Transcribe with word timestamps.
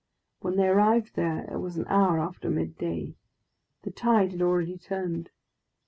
When 0.39 0.55
they 0.55 0.67
arrived 0.67 1.13
there, 1.13 1.41
it 1.47 1.57
was 1.59 1.77
an 1.77 1.85
hour 1.87 2.17
after 2.19 2.49
midday. 2.49 3.13
The 3.83 3.91
tide 3.91 4.31
had 4.31 4.41
already 4.41 4.75
turned. 4.79 5.29